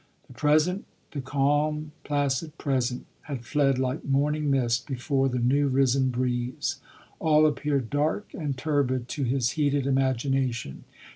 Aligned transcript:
The 0.25 0.33
present, 0.33 0.85
the 1.11 1.21
calm, 1.21 1.91
placid 2.03 2.57
present, 2.57 3.05
had 3.29 3.45
fled 3.45 3.77
like 3.77 4.03
morning 4.03 4.49
mist 4.49 4.87
before 4.87 5.29
the 5.29 5.37
new 5.37 5.67
risen 5.67 6.09
breeze: 6.09 6.77
all 7.19 7.45
appeared 7.45 7.91
dark 7.91 8.33
and 8.33 8.57
turbid 8.57 9.07
to 9.09 9.23
his 9.25 9.51
heated 9.51 9.85
imagination. 9.85 10.85